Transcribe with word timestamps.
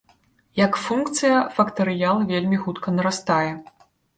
Як 0.59 0.73
функцыя, 0.85 1.37
фактарыял 1.57 2.25
вельмі 2.35 2.57
хутка 2.65 2.97
нарастае. 2.99 3.47